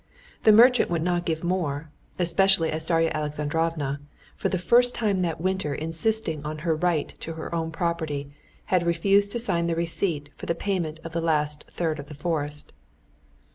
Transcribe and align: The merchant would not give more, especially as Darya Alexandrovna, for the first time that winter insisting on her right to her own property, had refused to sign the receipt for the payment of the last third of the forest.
The 0.45 0.51
merchant 0.51 0.89
would 0.89 1.03
not 1.03 1.27
give 1.27 1.43
more, 1.43 1.91
especially 2.17 2.71
as 2.71 2.87
Darya 2.87 3.11
Alexandrovna, 3.13 3.99
for 4.35 4.49
the 4.49 4.57
first 4.57 4.95
time 4.95 5.21
that 5.21 5.39
winter 5.39 5.75
insisting 5.75 6.43
on 6.43 6.57
her 6.65 6.75
right 6.75 7.13
to 7.19 7.33
her 7.33 7.53
own 7.53 7.69
property, 7.69 8.31
had 8.73 8.83
refused 8.87 9.31
to 9.33 9.37
sign 9.37 9.67
the 9.67 9.75
receipt 9.75 10.29
for 10.35 10.47
the 10.47 10.55
payment 10.55 10.99
of 11.03 11.11
the 11.11 11.21
last 11.21 11.65
third 11.69 11.99
of 11.99 12.07
the 12.07 12.15
forest. 12.15 12.73